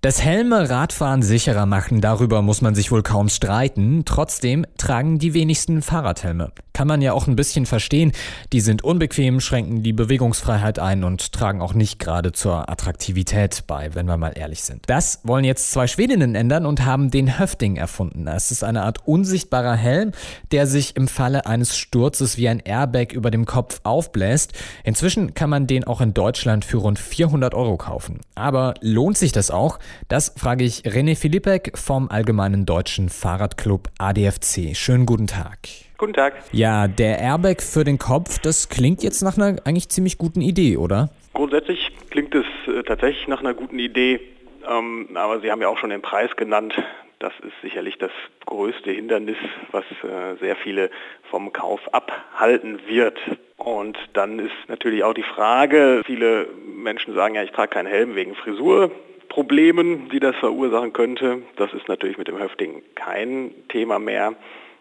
Dass 0.00 0.22
Helme 0.22 0.70
Radfahren 0.70 1.22
sicherer 1.22 1.66
machen, 1.66 2.00
darüber 2.00 2.40
muss 2.40 2.60
man 2.60 2.76
sich 2.76 2.92
wohl 2.92 3.02
kaum 3.02 3.28
streiten. 3.28 4.04
Trotzdem 4.04 4.64
tragen 4.76 5.18
die 5.18 5.34
wenigsten 5.34 5.82
Fahrradhelme. 5.82 6.52
Kann 6.72 6.86
man 6.86 7.02
ja 7.02 7.12
auch 7.12 7.26
ein 7.26 7.34
bisschen 7.34 7.66
verstehen. 7.66 8.12
Die 8.52 8.60
sind 8.60 8.84
unbequem, 8.84 9.40
schränken 9.40 9.82
die 9.82 9.92
Bewegungsfreiheit 9.92 10.78
ein 10.78 11.02
und 11.02 11.32
tragen 11.32 11.60
auch 11.60 11.74
nicht 11.74 11.98
gerade 11.98 12.30
zur 12.30 12.70
Attraktivität 12.70 13.64
bei, 13.66 13.92
wenn 13.96 14.06
wir 14.06 14.16
mal 14.16 14.38
ehrlich 14.38 14.62
sind. 14.62 14.84
Das 14.86 15.18
wollen 15.24 15.44
jetzt 15.44 15.72
zwei 15.72 15.88
Schwedinnen 15.88 16.36
ändern 16.36 16.64
und 16.64 16.84
haben 16.84 17.10
den 17.10 17.40
Höfting 17.40 17.74
erfunden. 17.74 18.28
Es 18.28 18.52
ist 18.52 18.62
eine 18.62 18.84
Art 18.84 19.04
unsichtbarer 19.04 19.74
Helm, 19.74 20.12
der 20.52 20.68
sich 20.68 20.94
im 20.94 21.08
Falle 21.08 21.46
eines 21.46 21.76
Sturzes 21.76 22.36
wie 22.36 22.48
ein 22.48 22.60
Airbag 22.60 23.12
über 23.12 23.32
dem 23.32 23.46
Kopf 23.46 23.80
aufbläst. 23.82 24.52
Inzwischen 24.84 25.34
kann 25.34 25.50
man 25.50 25.66
den 25.66 25.82
auch 25.82 26.00
in 26.00 26.14
Deutschland 26.14 26.64
für 26.64 26.76
rund 26.76 27.00
400 27.00 27.52
Euro 27.52 27.76
kaufen. 27.76 28.20
Aber 28.36 28.74
lohnt 28.80 29.18
sich 29.18 29.32
das 29.32 29.50
auch? 29.50 29.80
Das 30.08 30.34
frage 30.36 30.64
ich 30.64 30.82
René 30.82 31.16
Philippek 31.16 31.76
vom 31.76 32.10
Allgemeinen 32.10 32.66
Deutschen 32.66 33.08
Fahrradclub 33.08 33.88
ADFC. 33.98 34.74
Schönen 34.74 35.06
guten 35.06 35.26
Tag. 35.26 35.58
Guten 35.98 36.12
Tag. 36.12 36.34
Ja, 36.52 36.86
der 36.86 37.18
Airbag 37.18 37.60
für 37.60 37.84
den 37.84 37.98
Kopf, 37.98 38.38
das 38.38 38.68
klingt 38.68 39.02
jetzt 39.02 39.22
nach 39.22 39.36
einer 39.36 39.58
eigentlich 39.64 39.88
ziemlich 39.88 40.16
guten 40.16 40.40
Idee, 40.40 40.76
oder? 40.76 41.10
Grundsätzlich 41.34 41.90
klingt 42.10 42.34
es 42.34 42.46
äh, 42.66 42.82
tatsächlich 42.84 43.26
nach 43.26 43.40
einer 43.40 43.54
guten 43.54 43.78
Idee, 43.78 44.20
ähm, 44.68 45.08
aber 45.14 45.40
Sie 45.40 45.50
haben 45.50 45.60
ja 45.60 45.68
auch 45.68 45.78
schon 45.78 45.90
den 45.90 46.02
Preis 46.02 46.34
genannt. 46.36 46.74
Das 47.18 47.32
ist 47.40 47.54
sicherlich 47.62 47.98
das 47.98 48.12
größte 48.46 48.92
Hindernis, 48.92 49.36
was 49.72 49.84
äh, 50.04 50.36
sehr 50.40 50.54
viele 50.56 50.90
vom 51.30 51.52
Kauf 51.52 51.80
abhalten 51.92 52.78
wird. 52.86 53.18
Und 53.56 53.98
dann 54.12 54.38
ist 54.38 54.54
natürlich 54.68 55.02
auch 55.02 55.14
die 55.14 55.24
Frage, 55.24 56.02
viele 56.06 56.46
Menschen 56.64 57.14
sagen 57.14 57.34
ja, 57.34 57.42
ich 57.42 57.50
trage 57.50 57.70
keinen 57.70 57.86
Helm 57.86 58.14
wegen 58.14 58.36
Frisur. 58.36 58.92
Problemen, 59.38 60.08
die 60.08 60.18
das 60.18 60.34
verursachen 60.34 60.92
könnte. 60.92 61.42
Das 61.54 61.72
ist 61.72 61.86
natürlich 61.86 62.18
mit 62.18 62.26
dem 62.26 62.40
Höfting 62.40 62.82
kein 62.96 63.52
Thema 63.68 64.00
mehr. 64.00 64.32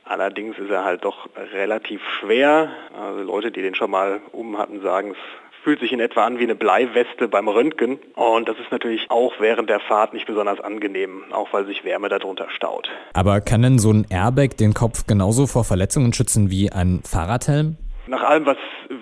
Allerdings 0.03 0.57
ist 0.57 0.71
er 0.71 0.83
halt 0.83 1.05
doch 1.05 1.29
relativ 1.53 2.01
schwer. 2.19 2.71
Also 2.99 3.21
Leute, 3.21 3.51
die 3.51 3.61
den 3.61 3.75
schon 3.75 3.91
mal 3.91 4.19
um 4.31 4.57
hatten, 4.57 4.81
sagen, 4.81 5.11
es 5.11 5.63
fühlt 5.63 5.79
sich 5.79 5.91
in 5.91 5.99
etwa 5.99 6.25
an 6.25 6.39
wie 6.39 6.43
eine 6.43 6.55
Bleiweste 6.55 7.27
beim 7.27 7.47
Röntgen. 7.47 7.99
Und 8.15 8.49
das 8.49 8.57
ist 8.57 8.71
natürlich 8.71 9.05
auch 9.09 9.33
während 9.37 9.69
der 9.69 9.79
Fahrt 9.79 10.15
nicht 10.15 10.25
besonders 10.25 10.59
angenehm, 10.59 11.25
auch 11.29 11.53
weil 11.53 11.67
sich 11.67 11.83
Wärme 11.83 12.09
darunter 12.09 12.47
staut. 12.49 12.89
Aber 13.13 13.41
kann 13.41 13.61
denn 13.61 13.77
so 13.77 13.91
ein 13.91 14.07
Airbag 14.09 14.57
den 14.59 14.73
Kopf 14.73 15.05
genauso 15.05 15.45
vor 15.45 15.65
Verletzungen 15.65 16.13
schützen 16.13 16.49
wie 16.49 16.71
ein 16.71 17.01
Fahrradhelm? 17.03 17.77
Nach 18.07 18.23
allem, 18.23 18.45
was 18.45 18.57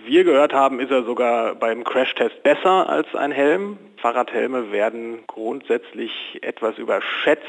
wir 0.07 0.23
gehört 0.23 0.51
haben, 0.51 0.79
ist 0.79 0.89
er 0.89 1.03
sogar 1.03 1.53
beim 1.53 1.83
Crashtest 1.83 2.41
besser 2.41 2.89
als 2.89 3.13
ein 3.13 3.31
Helm. 3.31 3.77
Fahrradhelme 3.97 4.71
werden 4.71 5.19
grundsätzlich 5.27 6.39
etwas 6.41 6.79
überschätzt. 6.79 7.43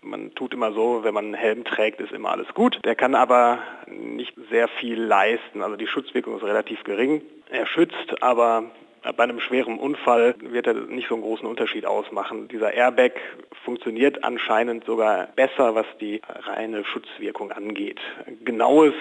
Man 0.00 0.34
tut 0.34 0.54
immer 0.54 0.72
so, 0.72 1.04
wenn 1.04 1.12
man 1.12 1.26
einen 1.26 1.34
Helm 1.34 1.64
trägt, 1.64 2.00
ist 2.00 2.12
immer 2.12 2.30
alles 2.30 2.48
gut. 2.54 2.80
Der 2.84 2.94
kann 2.94 3.14
aber 3.14 3.58
nicht 3.86 4.34
sehr 4.50 4.66
viel 4.66 4.98
leisten. 4.98 5.62
Also 5.62 5.76
die 5.76 5.86
Schutzwirkung 5.86 6.38
ist 6.38 6.44
relativ 6.44 6.84
gering. 6.84 7.20
Er 7.50 7.66
schützt, 7.66 8.22
aber 8.22 8.64
bei 9.12 9.24
einem 9.24 9.40
schweren 9.40 9.78
Unfall 9.78 10.34
wird 10.40 10.66
er 10.66 10.74
nicht 10.74 11.08
so 11.08 11.14
einen 11.14 11.22
großen 11.22 11.46
Unterschied 11.46 11.84
ausmachen. 11.84 12.48
Dieser 12.48 12.72
Airbag 12.72 13.12
funktioniert 13.62 14.24
anscheinend 14.24 14.84
sogar 14.84 15.28
besser, 15.36 15.74
was 15.74 15.86
die 16.00 16.22
reine 16.26 16.84
Schutzwirkung 16.84 17.52
angeht. 17.52 18.00
Genaues 18.44 18.94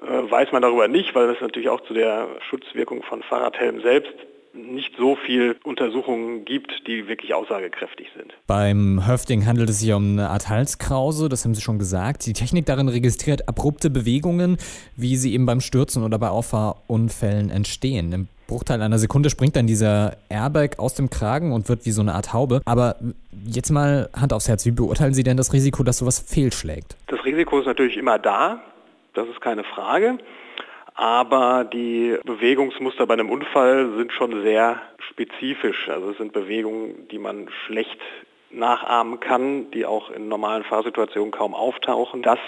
weiß 0.00 0.52
man 0.52 0.62
darüber 0.62 0.88
nicht, 0.88 1.14
weil 1.14 1.30
es 1.30 1.40
natürlich 1.40 1.68
auch 1.68 1.80
zu 1.82 1.94
der 1.94 2.28
Schutzwirkung 2.48 3.02
von 3.02 3.22
Fahrradhelmen 3.22 3.82
selbst 3.82 4.14
nicht 4.56 4.94
so 4.98 5.16
viel 5.16 5.56
Untersuchungen 5.64 6.44
gibt, 6.44 6.72
die 6.86 7.08
wirklich 7.08 7.34
aussagekräftig 7.34 8.08
sind. 8.16 8.32
Beim 8.46 9.06
Höfting 9.06 9.46
handelt 9.46 9.68
es 9.68 9.80
sich 9.80 9.92
um 9.92 10.12
eine 10.12 10.30
Art 10.30 10.48
Halskrause, 10.48 11.28
das 11.28 11.44
haben 11.44 11.54
Sie 11.54 11.60
schon 11.60 11.78
gesagt. 11.78 12.26
Die 12.26 12.32
Technik 12.32 12.66
darin 12.66 12.88
registriert 12.88 13.48
abrupte 13.48 13.90
Bewegungen, 13.90 14.56
wie 14.96 15.16
sie 15.16 15.34
eben 15.34 15.46
beim 15.46 15.60
Stürzen 15.60 16.02
oder 16.02 16.18
bei 16.18 16.28
Auffahrunfällen 16.28 17.50
entstehen. 17.50 18.12
Im 18.12 18.28
Bruchteil 18.46 18.80
einer 18.80 18.98
Sekunde 18.98 19.28
springt 19.28 19.56
dann 19.56 19.66
dieser 19.66 20.16
Airbag 20.28 20.78
aus 20.78 20.94
dem 20.94 21.10
Kragen 21.10 21.52
und 21.52 21.68
wird 21.68 21.84
wie 21.84 21.90
so 21.90 22.00
eine 22.00 22.14
Art 22.14 22.32
Haube. 22.32 22.62
Aber 22.64 22.96
jetzt 23.44 23.70
mal 23.70 24.08
Hand 24.14 24.32
aufs 24.32 24.48
Herz, 24.48 24.64
wie 24.64 24.70
beurteilen 24.70 25.14
Sie 25.14 25.24
denn 25.24 25.36
das 25.36 25.52
Risiko, 25.52 25.82
dass 25.82 25.98
sowas 25.98 26.20
fehlschlägt? 26.20 26.96
Das 27.08 27.24
Risiko 27.24 27.58
ist 27.58 27.66
natürlich 27.66 27.96
immer 27.96 28.18
da 28.18 28.62
das 29.16 29.28
ist 29.28 29.40
keine 29.40 29.64
Frage. 29.64 30.18
Aber 30.94 31.64
die 31.64 32.16
Bewegungsmuster 32.24 33.06
bei 33.06 33.14
einem 33.14 33.30
Unfall 33.30 33.90
sind 33.96 34.12
schon 34.12 34.42
sehr 34.42 34.80
spezifisch. 35.10 35.88
Also 35.88 36.10
es 36.10 36.16
sind 36.18 36.32
Bewegungen, 36.32 37.06
die 37.08 37.18
man 37.18 37.48
schlecht 37.66 38.00
nachahmen 38.50 39.20
kann, 39.20 39.70
die 39.72 39.84
auch 39.84 40.10
in 40.10 40.28
normalen 40.28 40.64
Fahrsituationen 40.64 41.32
kaum 41.32 41.54
auftauchen. 41.54 42.22
Dass 42.22 42.38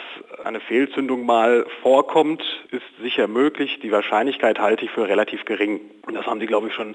eine 0.45 0.61
Fehlzündung 0.61 1.27
mal 1.27 1.67
vorkommt, 1.83 2.43
ist 2.71 2.87
sicher 3.03 3.29
möglich. 3.29 3.81
Die 3.83 3.93
Wahrscheinlichkeit 3.93 4.59
halte 4.59 4.87
ich 4.87 4.91
für 4.93 5.09
relativ 5.09 5.45
gering. 5.45 5.81
Und 6.06 6.15
das 6.15 6.27
haben 6.27 6.41
Sie, 6.41 6.47
glaube 6.47 6.69
ich, 6.69 6.75
schon 6.75 6.95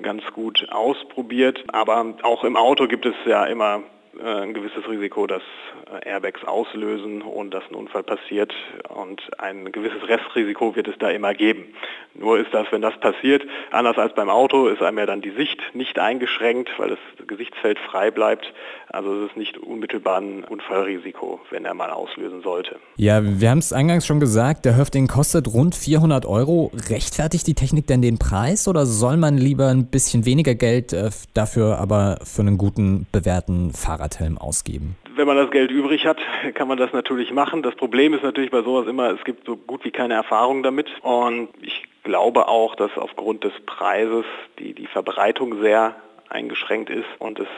ganz 0.00 0.22
gut 0.32 0.66
ausprobiert. 0.70 1.62
Aber 1.72 2.14
auch 2.22 2.44
im 2.44 2.56
Auto 2.56 2.86
gibt 2.86 3.04
es 3.04 3.14
ja 3.26 3.44
immer 3.44 3.82
ein 4.20 4.54
gewisses 4.54 4.88
Risiko, 4.88 5.26
dass 5.26 5.42
äh, 5.90 6.08
Airbags 6.08 6.44
auslösen 6.44 7.22
und 7.22 7.52
dass 7.52 7.64
ein 7.70 7.74
Unfall 7.74 8.02
passiert 8.02 8.52
und 8.88 9.22
ein 9.38 9.70
gewisses 9.72 10.06
Restrisiko 10.08 10.76
wird 10.76 10.88
es 10.88 10.98
da 10.98 11.10
immer 11.10 11.34
geben. 11.34 11.74
Nur 12.18 12.38
ist 12.38 12.52
das, 12.52 12.66
wenn 12.70 12.82
das 12.82 12.98
passiert, 13.00 13.42
anders 13.70 13.98
als 13.98 14.14
beim 14.14 14.30
Auto, 14.30 14.68
ist 14.68 14.82
einem 14.82 14.98
ja 14.98 15.06
dann 15.06 15.20
die 15.20 15.32
Sicht 15.32 15.60
nicht 15.74 15.98
eingeschränkt, 15.98 16.70
weil 16.78 16.90
das 16.90 16.98
Gesichtsfeld 17.26 17.78
frei 17.78 18.10
bleibt. 18.10 18.52
Also 18.88 19.24
es 19.24 19.30
ist 19.30 19.36
nicht 19.36 19.58
unmittelbar 19.58 20.20
ein 20.20 20.44
Unfallrisiko, 20.44 21.40
wenn 21.50 21.64
er 21.64 21.74
mal 21.74 21.90
auslösen 21.90 22.42
sollte. 22.42 22.76
Ja, 22.96 23.20
wir 23.22 23.50
haben 23.50 23.58
es 23.58 23.72
eingangs 23.72 24.06
schon 24.06 24.20
gesagt, 24.20 24.64
der 24.64 24.76
Höfting 24.76 25.08
kostet 25.08 25.52
rund 25.52 25.74
400 25.74 26.24
Euro. 26.24 26.70
Rechtfertigt 26.88 27.46
die 27.46 27.54
Technik 27.54 27.86
denn 27.86 28.02
den 28.02 28.18
Preis 28.18 28.68
oder 28.68 28.86
soll 28.86 29.16
man 29.16 29.36
lieber 29.36 29.68
ein 29.68 29.86
bisschen 29.86 30.24
weniger 30.24 30.54
Geld 30.54 30.92
äh, 30.92 31.10
dafür 31.34 31.78
aber 31.78 32.18
für 32.22 32.42
einen 32.42 32.56
guten, 32.56 33.06
bewährten 33.12 33.72
Fahrrad 33.72 33.96
Fahrradhelm 34.06 34.38
ausgeben? 34.38 34.96
Wenn 35.14 35.26
man 35.26 35.36
das 35.36 35.50
Geld 35.50 35.70
übrig 35.70 36.06
hat, 36.06 36.18
kann 36.54 36.68
man 36.68 36.78
das 36.78 36.92
natürlich 36.92 37.32
machen. 37.32 37.62
Das 37.62 37.74
Problem 37.74 38.14
ist 38.14 38.22
natürlich 38.22 38.50
bei 38.50 38.62
sowas 38.62 38.86
immer, 38.86 39.10
es 39.10 39.24
gibt 39.24 39.46
so 39.46 39.56
gut 39.56 39.84
wie 39.84 39.90
keine 39.90 40.14
Erfahrung 40.14 40.62
damit. 40.62 40.88
Und 41.02 41.48
ich 41.60 41.84
glaube 42.06 42.46
auch, 42.46 42.76
dass 42.76 42.96
aufgrund 42.96 43.42
des 43.42 43.52
Preises 43.66 44.24
die, 44.60 44.72
die 44.74 44.86
Verbreitung 44.86 45.60
sehr 45.60 45.96
eingeschränkt 46.28 46.88
ist 46.88 47.08
und 47.18 47.40
es 47.40 47.48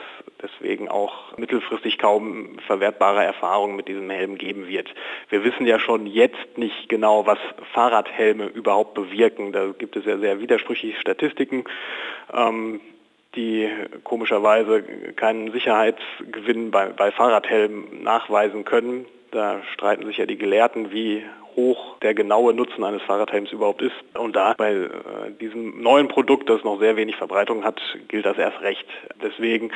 deswegen 0.42 0.88
auch 0.88 1.36
mittelfristig 1.36 1.98
kaum 1.98 2.58
verwertbare 2.66 3.24
Erfahrungen 3.24 3.76
mit 3.76 3.88
diesem 3.88 4.08
Helm 4.08 4.38
geben 4.38 4.66
wird. 4.68 4.88
Wir 5.28 5.44
wissen 5.44 5.66
ja 5.66 5.78
schon 5.78 6.06
jetzt 6.06 6.56
nicht 6.56 6.88
genau, 6.88 7.26
was 7.26 7.38
Fahrradhelme 7.74 8.46
überhaupt 8.46 8.94
bewirken. 8.94 9.52
Da 9.52 9.66
gibt 9.66 9.96
es 9.96 10.04
ja 10.06 10.18
sehr 10.18 10.40
widersprüchliche 10.40 10.98
Statistiken. 10.98 11.64
Ähm, 12.32 12.80
die 13.34 13.68
komischerweise 14.04 14.82
keinen 15.14 15.52
Sicherheitsgewinn 15.52 16.70
bei, 16.70 16.86
bei 16.86 17.12
Fahrradhelmen 17.12 18.02
nachweisen 18.02 18.64
können. 18.64 19.04
Da 19.30 19.62
streiten 19.74 20.06
sich 20.06 20.16
ja 20.16 20.24
die 20.24 20.38
Gelehrten, 20.38 20.90
wie 20.90 21.22
hoch 21.58 21.98
der 22.02 22.14
genaue 22.14 22.54
Nutzen 22.54 22.84
eines 22.84 23.02
Fahrradhelms 23.02 23.50
überhaupt 23.50 23.82
ist. 23.82 23.94
Und 24.14 24.36
da 24.36 24.54
bei 24.56 24.72
äh, 24.72 24.88
diesem 25.40 25.82
neuen 25.82 26.08
Produkt, 26.08 26.48
das 26.48 26.62
noch 26.62 26.78
sehr 26.78 26.96
wenig 26.96 27.16
Verbreitung 27.16 27.64
hat, 27.64 27.80
gilt 28.06 28.24
das 28.24 28.38
erst 28.38 28.60
recht. 28.62 28.86
Deswegen, 29.20 29.72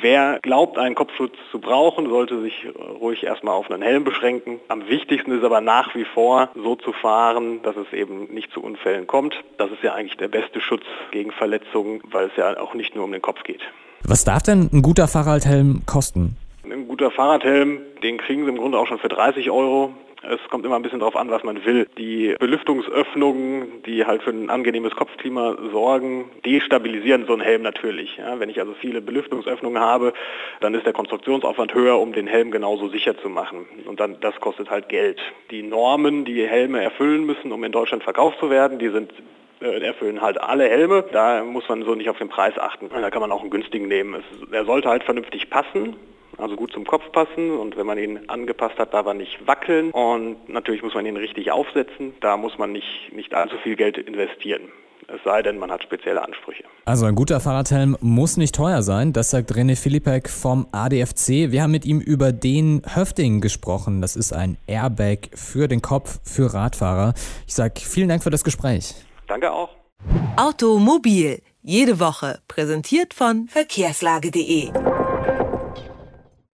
wer 0.00 0.38
glaubt, 0.42 0.78
einen 0.78 0.94
Kopfschutz 0.94 1.34
zu 1.50 1.58
brauchen, 1.58 2.08
sollte 2.08 2.40
sich 2.40 2.54
ruhig 3.00 3.24
erstmal 3.24 3.54
auf 3.54 3.70
einen 3.70 3.82
Helm 3.82 4.04
beschränken. 4.04 4.60
Am 4.68 4.88
wichtigsten 4.88 5.32
ist 5.36 5.44
aber 5.44 5.60
nach 5.60 5.94
wie 5.96 6.04
vor, 6.04 6.50
so 6.54 6.76
zu 6.76 6.92
fahren, 6.92 7.60
dass 7.62 7.76
es 7.76 7.92
eben 7.92 8.32
nicht 8.32 8.52
zu 8.52 8.62
Unfällen 8.62 9.06
kommt. 9.08 9.34
Das 9.58 9.70
ist 9.72 9.82
ja 9.82 9.94
eigentlich 9.94 10.16
der 10.16 10.28
beste 10.28 10.60
Schutz 10.60 10.84
gegen 11.10 11.32
Verletzungen, 11.32 12.00
weil 12.04 12.26
es 12.26 12.36
ja 12.36 12.56
auch 12.60 12.74
nicht 12.74 12.94
nur 12.94 13.04
um 13.04 13.12
den 13.12 13.22
Kopf 13.22 13.42
geht. 13.42 13.62
Was 14.04 14.24
darf 14.24 14.42
denn 14.42 14.70
ein 14.72 14.82
guter 14.82 15.08
Fahrradhelm 15.08 15.82
kosten? 15.86 16.36
Ein 16.64 16.86
guter 16.88 17.10
Fahrradhelm, 17.10 17.80
den 18.02 18.18
kriegen 18.18 18.44
Sie 18.44 18.50
im 18.50 18.56
Grunde 18.56 18.78
auch 18.78 18.86
schon 18.86 18.98
für 18.98 19.08
30 19.08 19.50
Euro. 19.50 19.92
Es 20.30 20.40
kommt 20.50 20.64
immer 20.64 20.76
ein 20.76 20.82
bisschen 20.82 21.00
darauf 21.00 21.16
an, 21.16 21.30
was 21.30 21.42
man 21.42 21.64
will. 21.64 21.86
Die 21.98 22.34
Belüftungsöffnungen, 22.38 23.82
die 23.84 24.04
halt 24.04 24.22
für 24.22 24.30
ein 24.30 24.50
angenehmes 24.50 24.94
Kopfklima 24.94 25.56
sorgen, 25.70 26.30
destabilisieren 26.44 27.26
so 27.26 27.32
einen 27.32 27.42
Helm 27.42 27.62
natürlich. 27.62 28.16
Ja, 28.16 28.38
wenn 28.40 28.48
ich 28.48 28.60
also 28.60 28.74
viele 28.80 29.00
Belüftungsöffnungen 29.00 29.80
habe, 29.80 30.12
dann 30.60 30.74
ist 30.74 30.86
der 30.86 30.92
Konstruktionsaufwand 30.92 31.74
höher, 31.74 31.98
um 31.98 32.12
den 32.12 32.26
Helm 32.26 32.50
genauso 32.50 32.88
sicher 32.88 33.16
zu 33.18 33.28
machen. 33.28 33.66
Und 33.86 34.00
dann 34.00 34.18
das 34.20 34.34
kostet 34.40 34.70
halt 34.70 34.88
Geld. 34.88 35.20
Die 35.50 35.62
Normen, 35.62 36.24
die 36.24 36.46
Helme 36.46 36.82
erfüllen 36.82 37.24
müssen, 37.24 37.52
um 37.52 37.62
in 37.64 37.72
Deutschland 37.72 38.02
verkauft 38.02 38.38
zu 38.40 38.50
werden, 38.50 38.78
die 38.78 38.88
sind 38.88 39.12
äh, 39.60 39.80
erfüllen 39.80 40.20
halt 40.20 40.40
alle 40.40 40.68
Helme. 40.68 41.04
Da 41.12 41.44
muss 41.44 41.68
man 41.68 41.84
so 41.84 41.94
nicht 41.94 42.08
auf 42.10 42.18
den 42.18 42.28
Preis 42.28 42.58
achten. 42.58 42.88
Da 42.88 43.10
kann 43.10 43.20
man 43.20 43.32
auch 43.32 43.42
einen 43.42 43.50
günstigen 43.50 43.88
nehmen. 43.88 44.22
Er 44.50 44.64
sollte 44.64 44.88
halt 44.88 45.04
vernünftig 45.04 45.50
passen 45.50 45.96
also 46.38 46.56
gut 46.56 46.72
zum 46.72 46.84
Kopf 46.84 47.10
passen 47.12 47.50
und 47.58 47.76
wenn 47.76 47.86
man 47.86 47.98
ihn 47.98 48.28
angepasst 48.28 48.78
hat, 48.78 48.94
darf 48.94 49.06
er 49.06 49.14
nicht 49.14 49.46
wackeln 49.46 49.90
und 49.90 50.48
natürlich 50.48 50.82
muss 50.82 50.94
man 50.94 51.06
ihn 51.06 51.16
richtig 51.16 51.50
aufsetzen. 51.50 52.14
Da 52.20 52.36
muss 52.36 52.58
man 52.58 52.72
nicht, 52.72 53.12
nicht 53.12 53.34
allzu 53.34 53.56
viel 53.58 53.76
Geld 53.76 53.98
investieren. 53.98 54.62
Es 55.08 55.20
sei 55.24 55.42
denn, 55.42 55.58
man 55.58 55.70
hat 55.70 55.82
spezielle 55.82 56.22
Ansprüche. 56.22 56.64
Also 56.86 57.06
ein 57.06 57.14
guter 57.14 57.40
Fahrradhelm 57.40 57.96
muss 58.00 58.36
nicht 58.36 58.54
teuer 58.54 58.82
sein, 58.82 59.12
das 59.12 59.30
sagt 59.30 59.52
René 59.52 59.76
Filipek 59.76 60.30
vom 60.30 60.66
ADFC. 60.72 61.50
Wir 61.50 61.62
haben 61.62 61.72
mit 61.72 61.84
ihm 61.84 62.00
über 62.00 62.32
den 62.32 62.82
Höfting 62.94 63.40
gesprochen. 63.40 64.00
Das 64.00 64.16
ist 64.16 64.32
ein 64.32 64.56
Airbag 64.66 65.28
für 65.34 65.68
den 65.68 65.82
Kopf 65.82 66.20
für 66.22 66.54
Radfahrer. 66.54 67.14
Ich 67.46 67.54
sage 67.54 67.80
vielen 67.80 68.08
Dank 68.08 68.22
für 68.22 68.30
das 68.30 68.44
Gespräch. 68.44 68.94
Danke 69.26 69.52
auch. 69.52 69.70
Automobil, 70.36 71.40
jede 71.62 72.00
Woche, 72.00 72.40
präsentiert 72.48 73.14
von 73.14 73.48
verkehrslage.de. 73.48 74.70